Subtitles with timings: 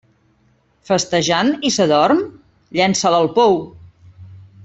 [0.91, 2.23] Festejant, i s'adorm?:
[2.79, 3.59] llença'l al pou.